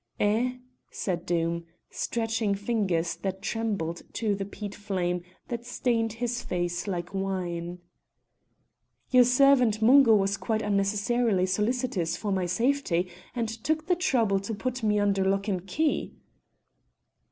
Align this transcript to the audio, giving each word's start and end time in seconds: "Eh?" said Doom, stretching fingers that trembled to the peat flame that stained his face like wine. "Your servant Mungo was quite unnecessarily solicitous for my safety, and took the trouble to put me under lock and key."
"Eh?" 0.19 0.53
said 0.89 1.27
Doom, 1.27 1.65
stretching 1.91 2.55
fingers 2.55 3.15
that 3.17 3.43
trembled 3.43 4.01
to 4.13 4.33
the 4.33 4.45
peat 4.45 4.73
flame 4.73 5.21
that 5.49 5.63
stained 5.63 6.13
his 6.13 6.41
face 6.41 6.87
like 6.87 7.13
wine. 7.13 7.77
"Your 9.11 9.25
servant 9.25 9.79
Mungo 9.79 10.15
was 10.15 10.37
quite 10.37 10.63
unnecessarily 10.63 11.45
solicitous 11.45 12.17
for 12.17 12.31
my 12.31 12.47
safety, 12.47 13.11
and 13.35 13.47
took 13.47 13.85
the 13.85 13.95
trouble 13.95 14.39
to 14.39 14.55
put 14.55 14.81
me 14.81 14.97
under 14.99 15.23
lock 15.23 15.47
and 15.47 15.67
key." 15.67 16.15